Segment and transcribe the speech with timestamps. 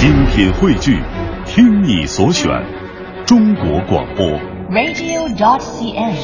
[0.00, 0.98] 精品汇聚，
[1.44, 2.48] 听你所选，
[3.26, 4.26] 中国广播。
[4.70, 6.16] radio.cn。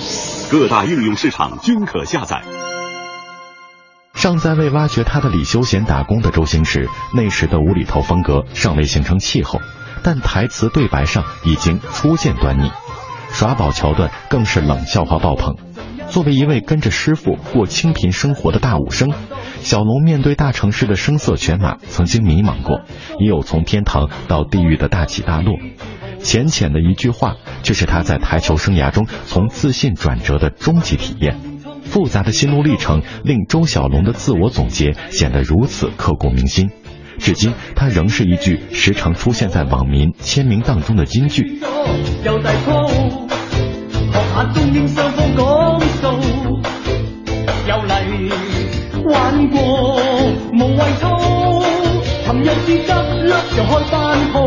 [0.50, 2.42] 各大应用市场均可下载。
[4.14, 9.60] 尚在为挖掘他的李修贤打工的周星驰，那时的无厘头风格尚未形成气候，
[10.02, 12.72] 但台词对白上已经初见端倪，
[13.28, 15.54] 耍宝桥段更是冷笑话爆棚。
[16.08, 19.12] 作为一位跟着师傅过清贫生活的大武生，
[19.66, 22.82] 小龙面对大城市的声色犬马，曾经迷茫过，
[23.18, 25.56] 也有从天堂到地狱的大起大落。
[26.20, 27.34] 浅浅的一句话，
[27.64, 31.36] 却是他在台球生涯中从自信转折的终极体验。
[31.82, 36.70] 复杂的心路历程令周小龙的自我总结显得如此刻骨铭心。
[37.18, 41.60] 至今，他仍是一句时常出现在网民签名档中的金句。
[49.52, 51.04] 无谓偷，
[52.24, 52.90] 寻日子执
[53.22, 53.94] 笠就开翻
[54.32, 54.45] 铺。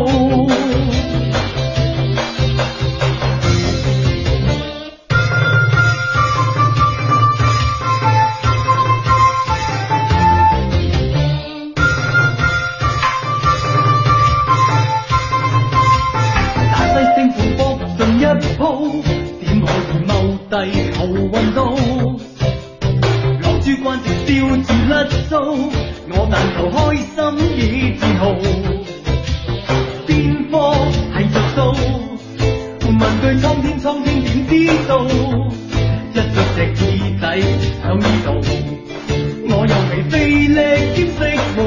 [37.90, 38.28] 響呢度，
[39.48, 40.14] 我又未费
[40.46, 40.58] 力
[40.94, 41.18] 兼识
[41.58, 41.60] 舞，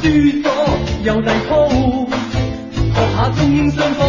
[0.00, 0.04] 輸
[0.42, 0.46] 咗
[1.04, 1.52] 又第鋪。
[2.94, 4.00] 學下中英双方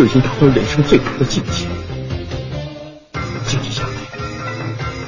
[0.00, 1.66] 就已经达到人生最高的境界，
[3.46, 3.90] 坚持下来，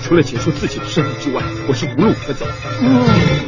[0.03, 2.44] 除了结束自己的生命之外，我是无路可走。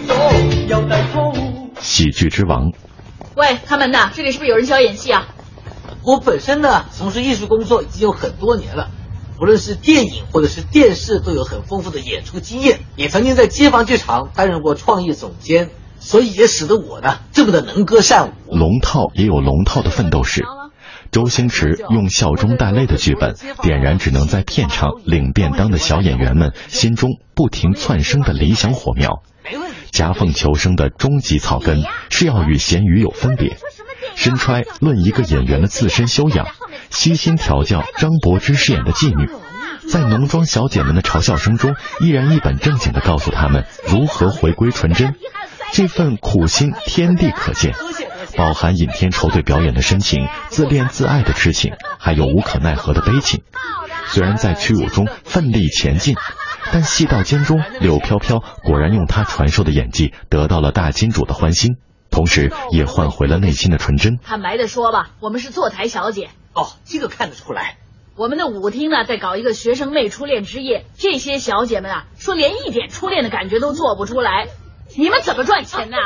[0.08, 1.36] 咗又第鋪。
[1.82, 2.72] 喜剧之王，
[3.36, 4.10] 喂，他们呐？
[4.14, 5.26] 这里是不是有人教演戏啊？
[6.02, 8.88] 我本身呢，从事艺术工作已经有很多年了，
[9.38, 15.68] 无论是电影或者是电视，都有很丰富的演出经验，也曾经在街坊剧场担任过创意总监，
[16.00, 18.56] 所以也使得我呢这么的能歌善舞。
[18.56, 20.42] 龙套也有龙套的奋斗史。
[21.14, 29.22] 周星驰用笑中带泪的剧本，点燃只能在片场领便当的小演员们心中不停窜升的理想火苗。
[29.92, 33.56] 夹缝求生的终极草根是要与咸鱼有分别。
[34.16, 36.48] 身揣论一个演员的自身修养，
[36.90, 39.30] 悉心调教张柏芝饰演的妓女，
[39.88, 45.14] 在浓妆小姐们的嘲笑声中，依然一本正经地告诉他们如何回归纯真。
[45.72, 47.72] 这份苦心天地可见，
[48.36, 53.42] 饱含尹天仇对表演的深情、自恋自爱的痴情，还有无可奈何的悲情。
[54.06, 56.16] 虽然在屈辱中奋力前进，
[56.72, 61.76] 但戏到间中，柳飘飘果然用她传授的演技得到了大金主的欢心，
[62.10, 64.18] 同时也换回了内心的纯真。
[64.18, 67.76] 坦白的说吧，我们是坐台小姐，哦，这个看得出来。
[68.16, 74.46] 我们的舞厅呢在搞一个学生妹初恋之夜，这些小姐们啊说连一点初恋的感觉都做不出来，
[74.96, 75.96] 你们怎么赚钱呢？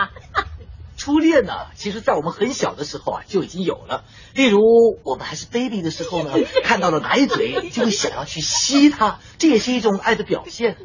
[0.99, 4.05] 初恋呢，其实在我们很小的时候啊就已经有了。
[4.35, 4.61] 例如
[5.05, 6.33] 我们还是 baby 的时候呢，
[6.65, 10.77] 看到了奶嘴就会想要去吸它， 这也是一种爱的表现。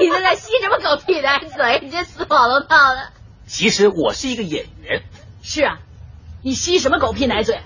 [0.00, 1.80] 你们在吸什么狗屁奶嘴？
[1.84, 3.12] 你这死跑龙套的！
[3.46, 5.02] 其实我是一个演员。
[5.42, 5.78] 是啊，
[6.42, 7.60] 你吸什么狗屁奶嘴？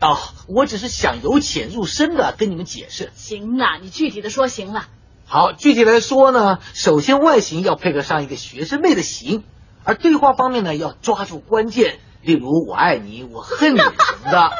[0.00, 3.12] 哦，我只是想由浅入深的跟你们解释。
[3.14, 4.88] 行了，你具体的说行了。
[5.24, 9.44] 好，具体来说呢，首先外形要配合上一个学生妹的型，
[9.84, 13.86] 而对话方面呢要抓住关键，例如“我爱你”“我恨你”什
[14.24, 14.40] 么的。
[14.40, 14.52] 啊、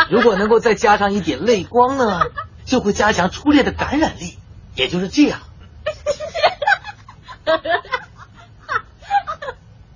[0.10, 2.22] 如果能够再加上一点泪光呢，
[2.64, 4.38] 就会加强初恋的感染力。
[4.74, 5.40] 也就是这样。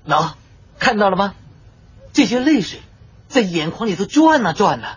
[0.07, 0.33] 喏、
[0.79, 1.35] 看到了吗？
[2.13, 2.83] 这些泪水
[3.29, 4.97] 在眼眶里头转呐、转呐、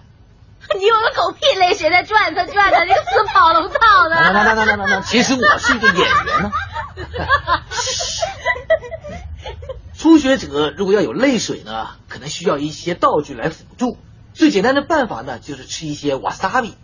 [0.77, 4.15] 你有个狗屁泪水在转它转它，你个死跑龙套的！
[4.15, 6.51] 那那那那那那，其实我是一个演员呢、
[9.97, 13.97] 初学者如果要有泪水呢，可能需要一些道具来辅助。
[14.33, 16.75] 最简单的办法呢，就是吃一些瓦萨比。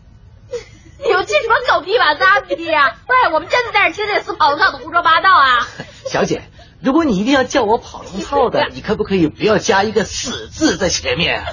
[1.04, 2.96] 你们吃什么狗屁瓦萨比呀？
[3.08, 5.68] 喂，我们真的在这吃这死跑龙套的胡说八道啊！
[6.08, 6.44] 小姐，
[6.82, 11.44] 如果你一定要叫我跑龙套的， 你可不可以不要加一个死字在前面？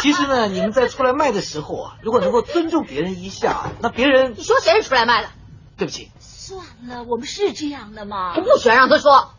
[0.00, 5.28] 其实呢，你们在出来卖的时候啊，如果能够尊重别人一下，那别人你说谁是出来卖的？
[5.76, 8.34] 对不起，算了，我们是这样的嘛。
[8.36, 9.30] 我不喜欢让他说。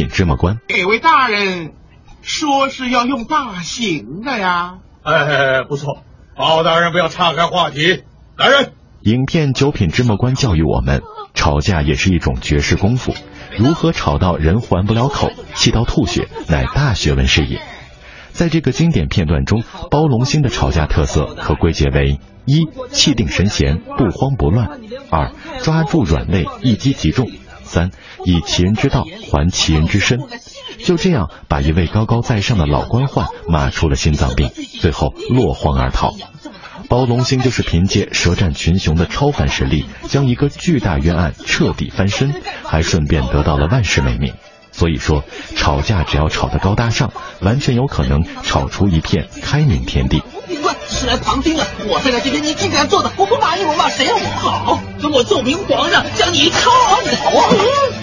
[0.00, 1.72] 品芝麻官，这位大人
[2.22, 4.78] 说是要用大刑的呀。
[5.02, 5.98] 哎，不错，
[6.34, 8.02] 包大人不要岔开话题。
[8.38, 11.02] 来人，影片《九品芝麻官》教育我们，
[11.34, 13.12] 吵架也是一种绝世功夫，
[13.58, 17.60] 如何吵到人还不了口，气到吐血，乃大学问事也。
[18.32, 24.78] 在这个经典片段中，包龙星的吵架特色可归结为：一、气定神闲，不慌不乱；
[25.10, 27.26] 二、抓住软肋，一击即中；
[27.70, 27.90] 三、
[28.24, 30.18] 以其人之道还其人之身。
[30.84, 34.50] 就这样，把一位高高在上的老官宦骂出了心脏病，
[34.80, 36.12] 最后落荒而逃。
[36.88, 42.34] 包龙星就是凭借舌战群雄的超凡实力，将一个巨大冤案彻底翻身，
[42.64, 44.34] 还顺便得到了万世美名。
[44.80, 45.22] 所以说，
[45.56, 50.22] 吵架只要吵得高大上，完全有可能吵出一片开明天地。
[50.48, 54.16] 警官是来旁听了，我站在这边，你竟敢做的，我不骂你，我骂谁啊？
[54.16, 56.70] 我好，等我奏明皇上，将你一敲
[57.04, 57.46] 你的头啊！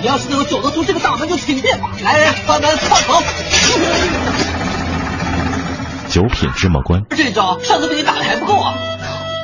[0.01, 1.89] 你要是能够走得出这个大门，就请便吧。
[2.03, 3.23] 来人，把门放好。
[6.09, 8.75] 九品芝麻官，这招上次被你打的还不够啊！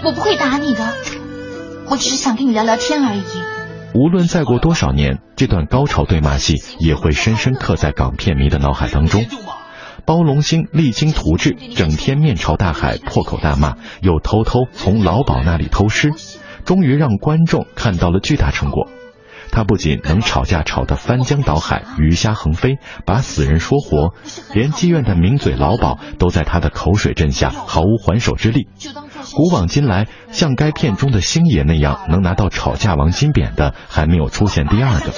[0.06, 0.94] 我不会打你的，
[1.88, 3.24] 我只是想跟你聊聊天而已。
[3.94, 9.24] 无论再过多少年，这段高潮对骂戏也会深深刻在港片迷的脑海当中。
[10.06, 16.12] 包龙星励精图治，整天面朝大海破口大骂，又偷偷从老鸨那里偷师，
[16.66, 18.90] 终于让观众看到了巨大成果。
[19.52, 24.16] 他不仅能吵架吵得翻江倒海、鱼虾横飞，把死人说活，
[24.56, 28.68] 连妓院的名嘴老鸨都在他的口水阵下毫无还手之力。
[29.34, 35.14] 古往今来，像该片中的星爷那样能拿到吵架王金匾的，还没有出现第二个。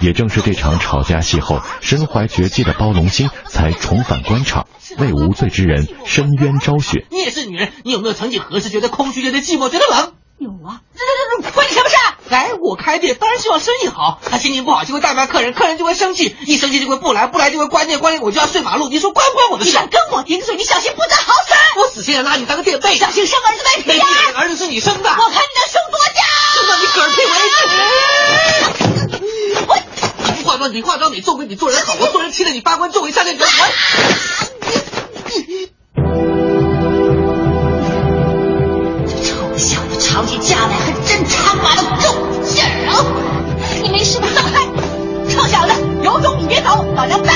[0.00, 4.66] 也正是这场吵架戏后，身怀绝技的包龙星才重返官场，
[4.98, 7.06] 为无罪之人伸冤昭雪。
[7.10, 10.14] 你也是女人，你有没有曾几何时觉得空虚、觉得寂寞、觉得冷？
[10.38, 11.00] 有啊，这
[11.42, 11.96] 这这关你什么事？
[12.28, 18.88] 来，我开店当然希望生意好，他心情不好就会怠慢客人，客人就会生气，一生气就会不来，不来就会关店，关店我就要睡马路。
[18.88, 19.70] 你说关不关我的事？
[19.70, 21.52] 你敢跟我顶嘴，你小心不得好死！
[21.80, 24.06] 我死心眼拉你当个垫背，小心生儿子没皮呀！
[24.26, 26.20] 这个儿子是你生的，我看你能生多久，
[26.54, 27.34] 生到你嗝屁为
[29.58, 29.66] 止。
[29.66, 29.70] 我
[30.36, 33.46] 不化妆，你化妆，你做鬼你做人好，我做人气得你八关，做为下殿人。
[35.28, 35.68] 这
[46.94, 47.31] 你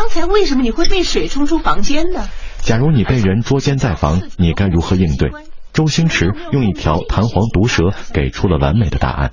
[0.00, 2.28] 刚才为什么你会被水冲出房间呢？
[2.60, 5.32] 假如你被人捉奸在房，你该如何应对？
[5.72, 9.32] 周星驰用一条弹簧毒蛇给出了完美的答案。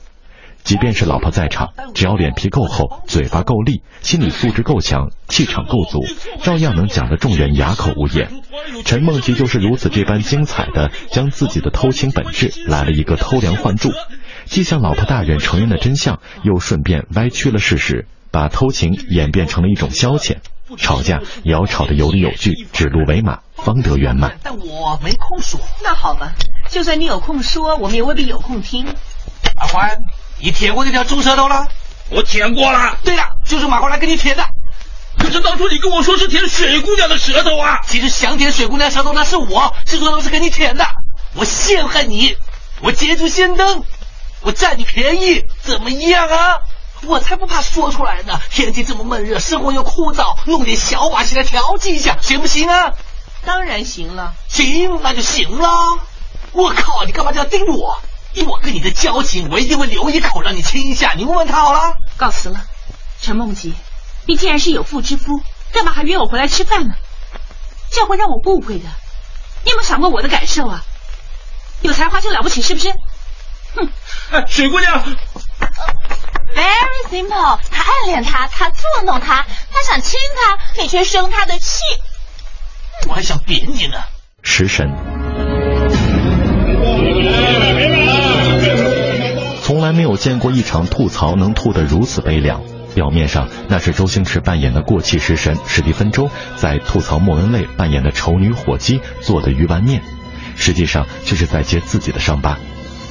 [0.64, 6.04] 即便是老婆在场，只要脸皮够厚、嘴巴够利、心理素质够强、气场够足，
[6.42, 8.32] 照样能讲得众人哑口无言。
[8.86, 13.92] 陈梦琪就是如此这般精彩的将自己的偷情本质来了一个偷梁换柱，
[14.46, 20.38] 既向老婆大人承认了真相，又顺便歪曲了事实，把偷情演变成了一种消遣。
[20.76, 24.38] 吵架也要吵得有理有据，指鹿为马，方得圆满。
[24.44, 25.60] 但我没空说。
[25.84, 26.34] 那好吧，
[26.70, 28.88] 就算你有空说，我们也未必有空听。
[29.58, 30.00] 阿欢，
[30.40, 31.68] 你舔过那条猪舌头了？
[32.10, 34.46] 我舔过了，对了，就是马过来给你舔的。
[35.18, 37.80] 可是当初你跟我说是舔水姑娘的舌头啊！
[37.88, 40.86] 其实想舔水姑娘舌头那是我，制作人是给你舔的。
[41.34, 42.36] 我陷害你，
[42.82, 43.84] 我捷足先登，
[44.42, 46.58] 我占你便宜，怎么样啊？
[47.08, 48.40] 我才不怕说出来呢！
[48.50, 52.94] 天气这么闷热，生活又枯燥，弄点小把戏来调剂一下，行不行啊？
[53.44, 54.34] 当然行了。
[54.48, 55.70] 行，那就行了。
[56.52, 58.02] 我靠，你干嘛这样盯着我？
[58.34, 61.14] 以我跟你的交情，我一定会留一口让你亲一下。
[61.14, 61.94] 你问问他好了。
[62.18, 62.62] 告辞了，
[63.22, 63.74] 陈梦吉。
[64.26, 66.96] 你既然是有妇之夫，干嘛还约我回来吃饭呢？
[67.92, 68.90] 这样会让我误会的。
[69.64, 70.84] 你有没有想过我的感受啊？
[71.82, 72.92] 有才华就了不起是不是？
[73.76, 73.90] 哼！
[74.32, 75.04] 哎，水姑娘。
[76.56, 81.82] Very simple，他暗恋他，他捉弄他，他想亲他，你却生他的气。
[83.10, 83.98] 我还想扁你呢。
[84.42, 84.90] 食神。
[89.64, 92.62] 从来没有见过一场吐槽能吐得如此悲凉。
[92.94, 100.02] 表面上那是周星驰扮演的过气食神史蒂芬周在吐槽莫文蔚扮演的丑女火鸡做的鱼丸面，
[100.56, 102.58] 实际上却是在揭自己的伤疤。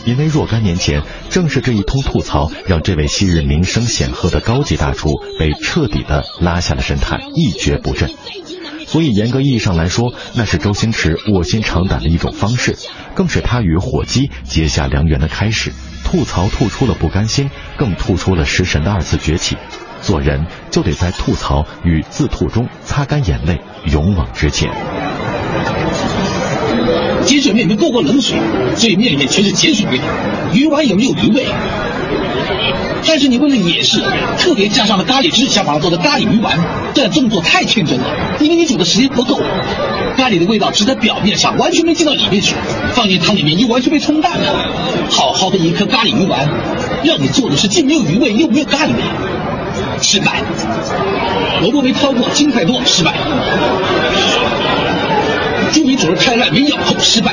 [0.07, 5.09] 因为若干年前，正是这一通吐槽，让这位昔日名声显赫的高级大厨
[5.39, 8.11] 被彻底的拉下了神坛，一蹶不振。
[8.87, 12.77] 所以严格意义上来说，那是周星驰卧薪尝胆的一种方式，
[13.15, 15.73] 更是他与火鸡结下良缘的开始。
[16.05, 19.57] 吐槽吐出了不甘心，更吐出了食神的二次崛起。
[20.03, 24.71] 做人就得在吐槽与自吐中擦干眼泪，勇往直前。
[27.27, 28.37] 碱水面没过过冷水，
[28.77, 30.05] 所以面里面全是碱水味道。
[30.53, 31.47] 鱼丸有没有鱼味？
[33.07, 34.01] 但是你为了掩饰，
[34.39, 36.59] 特别加上了咖喱汁，想把它做的咖喱鱼丸，
[36.95, 38.05] 这动作太天真了，
[38.41, 39.39] 因为你煮的时间不够，
[40.17, 42.55] 咖喱的味道只在表面上，完全没进到里面去，
[42.95, 44.71] 放进汤里面又完全被冲淡了。
[45.11, 46.49] 好好的一颗咖喱鱼丸，
[47.05, 49.03] 让你做的是既没有鱼味又没有咖喱味，
[50.01, 50.43] 失败。
[51.61, 53.13] 萝卜没掏过，筋太多，失败。
[55.85, 57.33] 你煮的太烂，没咬透，失败。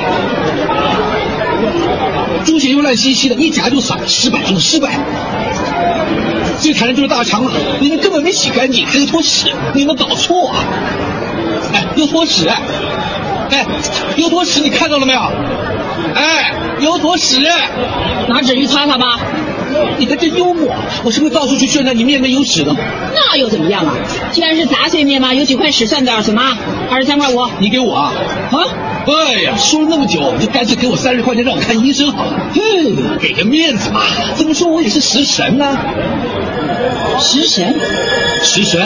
[2.44, 5.00] 猪血又烂兮兮的，一夹就散，失败中的失败。
[6.60, 10.66] 最残忍就是大肠了，你们根本没洗干净，还在拖屎，你们搞错啊！
[11.74, 12.48] 哎，又拖屎！
[12.48, 13.66] 哎，
[14.18, 15.22] 又拖屎，你看到了没有？
[16.14, 17.42] 哎，有坨屎，
[18.28, 19.20] 拿纸去擦擦吧。
[19.98, 20.74] 你还真幽默，
[21.04, 22.76] 我是不是到处去宣传你面门有屎的？
[23.14, 23.96] 那又怎么样啊？
[24.32, 26.58] 既然是杂碎面嘛，有几块屎算点什么？
[26.90, 28.14] 二十三块五，你给我啊？
[28.52, 28.58] 啊？
[29.04, 32.34] 哎呀，说了那么久，你就干脆给我三十块钱让我看医生好了。
[32.54, 34.02] 哼，给个面子嘛，
[34.36, 35.78] 怎么说我也是食神呢、
[37.20, 37.80] 食神？
[38.44, 38.80] 食神？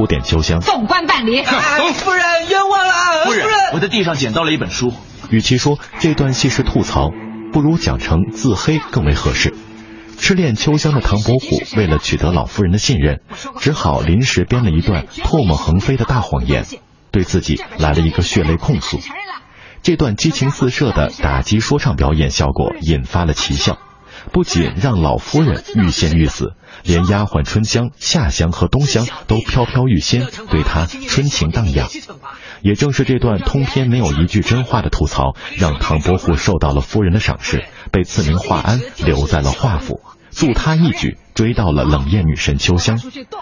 [0.00, 0.60] 唐伯虎点秋香。
[0.60, 1.42] 纵观办理。
[1.44, 4.92] 夫人冤枉了，夫人，我在地上捡到了一本书。
[5.30, 7.10] 与其说这段戏是吐槽，
[7.52, 9.54] 不如讲成自黑更为合适。
[10.18, 13.20] 痴恋秋香的唐伯虎为了取得老夫人的信任，
[13.58, 16.64] 只好临时编了一段唾沫横飞的大谎言，
[17.10, 18.98] 对自己来了一个血泪控诉。
[19.82, 23.78] 这段激情四射的打击说唱表演效果引发了奇效，
[24.32, 26.54] 不仅让老夫人欲仙欲死，
[26.84, 31.88] 连丫鬟春香、夏香和冬香都飘飘欲仙，对她春情荡漾。
[32.62, 40.00] 也正是这段通篇没有一句真话的吐槽，让唐伯虎受到了夫人的赏识，被赐名华安，留在了华府。
[40.30, 42.98] 助他一举追到了冷艳女神秋香。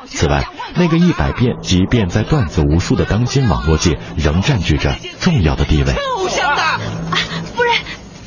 [0.06, 5.92] 此外，那个一百遍即便在段子无数的当今网络界，仍占据着重要的地位。
[5.92, 6.62] 臭香的！
[7.54, 7.74] 夫人，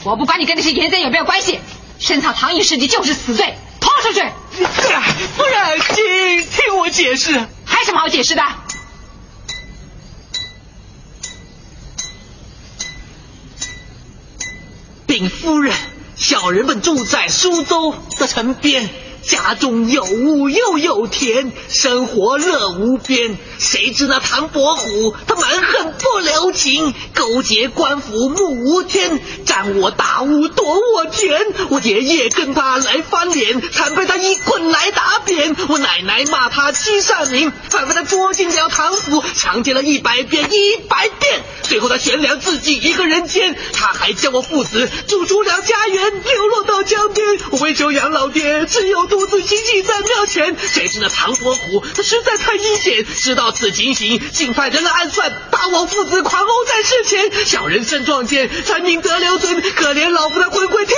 [0.04, 1.60] 我不管你跟那些淫贼有没有关系，
[2.02, 4.22] 深藏唐寅事迹就是死罪，拖出去！
[5.38, 7.32] 夫人，请听我解释。
[7.64, 8.42] 还有什么好解释的？
[15.06, 15.78] 禀夫人，
[16.16, 18.90] 小人们住在苏州的城边，
[19.24, 23.38] 家中有屋又有田，生活乐无边。
[23.60, 31.40] 谁知那唐伯虎他蛮横不留情，勾结官府目无天，占我大屋夺我田。
[31.70, 35.56] 我爷爷跟他来翻脸，惨被他一棍来打扁。
[35.70, 41.44] 我奶奶骂他欺善民，反被他捉进了唐府，强奸了一百遍一百遍。
[41.62, 47.28] 最后他悬梁自尽一个人间，他还将我父子逐出了家园，流落到江边。
[47.52, 50.56] 我为求养老爹，只有独自行乞在庙前。
[50.58, 57.46] 谁知那唐伯虎他实在太阴险，知道此情形，竟派人来暗算，把我父子狂殴在世前。
[57.46, 59.62] 小人身撞见，才明得留存。
[59.76, 60.98] 可怜老夫的魂归天，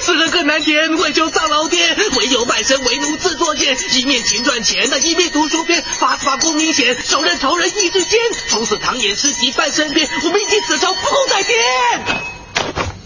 [0.00, 0.96] 此人更难填。
[0.96, 8.18] 为求丧老爹，唯有卖身为奴自作贱，一面勤赚钱，那一面读书篇，发发功名显，手刃仇人意志坚。
[8.48, 12.99] 从此唐寅尸体伴身边，我铭记此仇，不共戴天。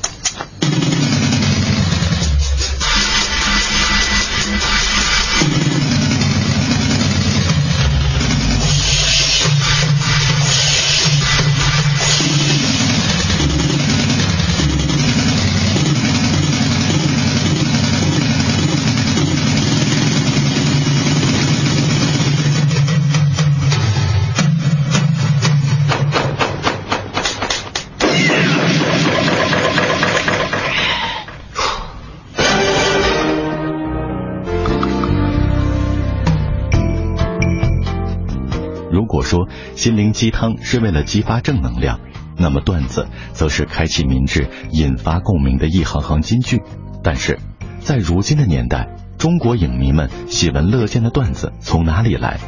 [39.85, 42.01] 心灵鸡汤是为了激发正能量，
[42.38, 46.62] 那么段子则是开启民智、引发共鸣的一行行金句。
[47.03, 47.38] 但是，
[47.81, 52.40] 在如今的年代，中国影迷们喜闻乐见的段子从哪里来？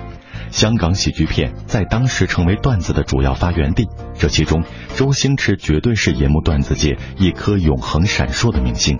[0.50, 8.98] 香港喜剧片在当时成为段子的主要发源地，这其中，周星驰绝对是银幕段子界一颗永恒闪烁的明星。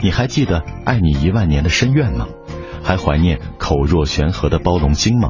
[0.00, 2.26] 你还记得《爱你一万年的深渊》吗？
[2.82, 5.28] 还怀念口若悬河的包龙星吗？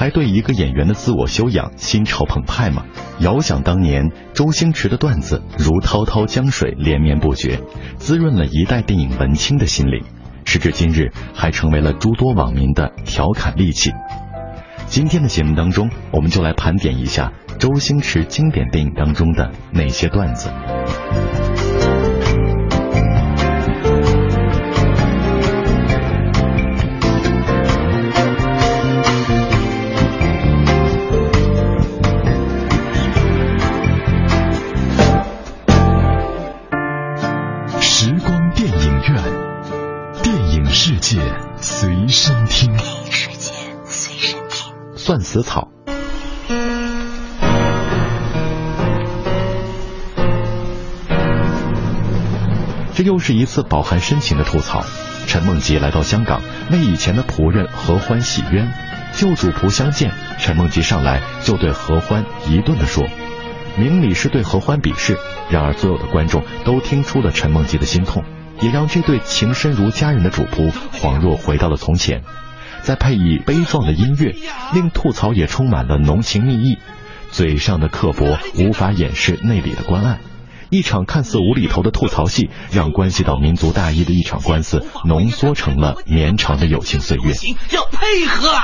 [0.00, 2.86] 还对一个演员的自我修养心潮澎湃吗？
[3.18, 7.60] 遥想当年，周星驰的段子如滔滔江水连绵不绝，
[7.98, 10.02] 滋润了一代电影文青的心灵。
[10.46, 13.90] 时至今日，还成为了诸多网民的调侃利器。
[14.86, 20.50] 今天的节目当中，我们就来盘点一下周星驰经典电影当中的那些段子。
[38.60, 41.18] 电影院，电影世界
[41.62, 42.76] 随身听。
[42.76, 43.54] 电影世界
[43.86, 44.74] 随身听。
[44.96, 45.68] 算死草。
[52.92, 54.84] 这又是一次饱含深情的吐槽。
[55.26, 58.70] 陈梦吉来到香港，为以前的仆人何欢洗冤。
[59.14, 63.08] 旧主仆相见，陈梦吉上来就对何欢一顿的说，
[63.78, 65.16] 明里是对何欢鄙视，
[65.48, 68.22] 然而所有的观众都听出了陈梦吉的心痛，
[68.60, 72.22] 也让这对情深如家人的主仆恍若回到了从前。
[72.82, 74.34] 再配以悲壮的音乐，
[74.72, 76.78] 令吐槽也充满了浓情蜜意。
[77.30, 80.20] 嘴上的刻薄无法掩饰内里的关爱。
[80.70, 87.34] 一场看似无厘头的吐槽戏，让关系到民族大义的一场官司浓缩成了绵长的友情岁月。
[87.70, 88.62] 要配合啊！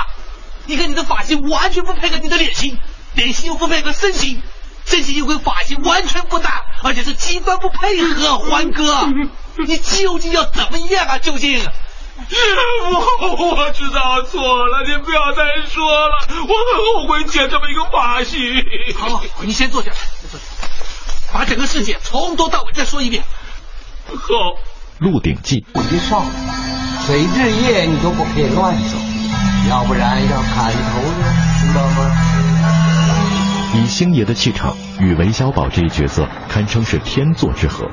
[0.65, 2.77] 你看你的发型完全不配合你的脸型，
[3.15, 4.41] 脸型又不配合身形，
[4.85, 8.37] 身形又跟发型完全不搭，而且是极端不配合。
[8.37, 9.07] 欢哥，
[9.65, 11.17] 你究竟要怎么样啊？
[11.17, 11.61] 究竟？
[13.29, 18.37] 我我知道错了，你不要再说了，我很后悔剪这么一个把戏。
[18.97, 19.91] 好，你先坐下，
[20.31, 20.45] 坐下，
[21.31, 23.23] 把整个事件从头到尾再说一遍。
[24.07, 24.15] 好，
[24.99, 25.63] 《鹿鼎记》
[25.95, 26.25] 一上
[27.05, 28.97] 水日夜你都不可以乱走，
[29.69, 32.11] 要不然要砍头的，知道吗？
[33.75, 37.87] 以星爷的气场与韦小宝这一角色堪称是天作之合。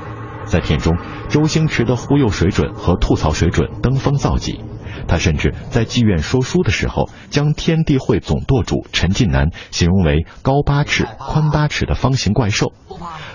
[0.46, 0.96] 在片中，
[1.28, 4.61] 周星驰的忽悠水准和吐槽水准登峰造极。
[5.07, 12.72] 他甚至在妓院说书的时候，将天地会总舵主陈近南形容为高八尺、宽八尺的方形怪兽。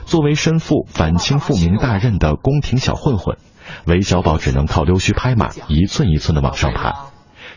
[0.05, 3.37] 作为身负反清复明大任的宫廷小混混，
[3.85, 7.09] 韦小宝只能靠溜须拍马，一寸一寸的往上爬。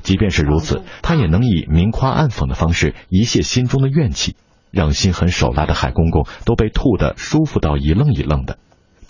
[0.03, 4.37] 即便是如此，他也能以明夸暗讽的方式一泄心中的怨气，
[4.73, 8.59] 让心狠手辣的海公公都被吐得舒服到一愣一愣的。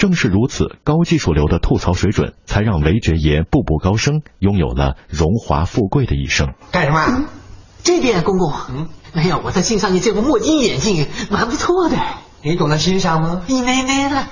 [0.02, 6.54] 正是如此高技术流的吐槽水准，才让韦爵爷步步高升，拥有了荣华富贵的一生。
[6.72, 7.28] 干什么？
[7.84, 11.96] 这边公公，嗯，没有，我在信上也见过墨镜眼镜，蛮不错的。
[12.42, 13.42] 你懂得欣赏吗？
[13.46, 14.26] 你妹妹了。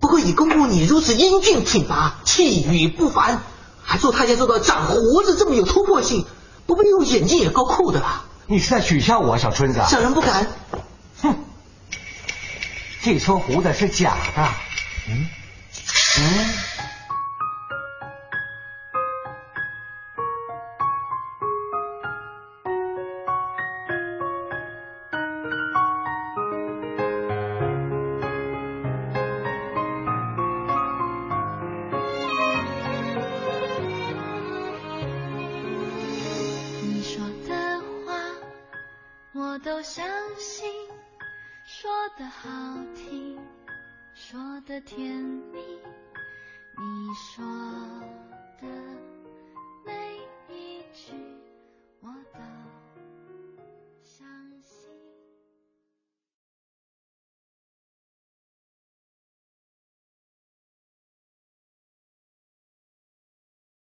[0.00, 3.40] 不过以公公你如此英俊挺拔，气宇不凡，
[3.82, 6.26] 还做太监做到长胡子这么有突破性，
[6.66, 8.26] 不被用眼镜也够酷的吧？
[8.48, 9.80] 你是在取笑我，小春子？
[9.88, 10.46] 小人不敢。
[11.22, 11.36] 哼，
[13.02, 14.46] 这撮胡子是假的。
[15.06, 15.28] 嗯
[16.18, 16.63] 嗯。